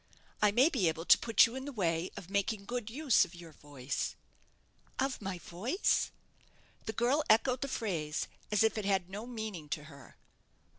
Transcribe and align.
I 0.41 0.49
may 0.49 0.67
be 0.67 0.87
able 0.87 1.05
to 1.05 1.17
put 1.19 1.45
you 1.45 1.53
in 1.55 1.65
the 1.65 1.71
way 1.71 2.09
of 2.17 2.27
making 2.27 2.65
good 2.65 2.89
use 2.89 3.23
of 3.23 3.35
your 3.35 3.51
voice." 3.51 4.15
"Of 4.97 5.21
my 5.21 5.37
voice!" 5.37 6.09
The 6.87 6.93
girl 6.93 7.23
echoed 7.29 7.61
the 7.61 7.67
phrase 7.67 8.27
as 8.51 8.63
if 8.63 8.79
it 8.79 8.85
had 8.85 9.11
no 9.11 9.27
meaning 9.27 9.69
to 9.69 9.83
her. 9.83 10.17